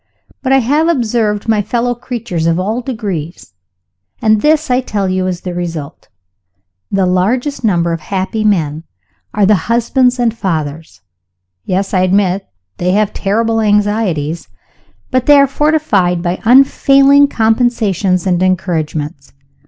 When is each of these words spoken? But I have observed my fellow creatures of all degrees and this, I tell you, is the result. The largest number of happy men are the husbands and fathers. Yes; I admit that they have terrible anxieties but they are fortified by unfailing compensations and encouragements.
But 0.41 0.51
I 0.51 0.57
have 0.57 0.87
observed 0.87 1.47
my 1.47 1.61
fellow 1.61 1.93
creatures 1.93 2.47
of 2.47 2.59
all 2.59 2.81
degrees 2.81 3.53
and 4.19 4.41
this, 4.41 4.71
I 4.71 4.81
tell 4.81 5.07
you, 5.07 5.27
is 5.27 5.41
the 5.41 5.53
result. 5.53 6.07
The 6.91 7.05
largest 7.05 7.63
number 7.63 7.93
of 7.93 7.99
happy 7.99 8.43
men 8.43 8.83
are 9.31 9.45
the 9.45 9.69
husbands 9.69 10.17
and 10.17 10.35
fathers. 10.35 11.01
Yes; 11.65 11.93
I 11.93 11.99
admit 11.99 12.41
that 12.77 12.83
they 12.83 12.91
have 12.93 13.13
terrible 13.13 13.61
anxieties 13.61 14.47
but 15.11 15.27
they 15.27 15.35
are 15.39 15.45
fortified 15.45 16.23
by 16.23 16.41
unfailing 16.45 17.27
compensations 17.27 18.25
and 18.25 18.41
encouragements. 18.41 19.33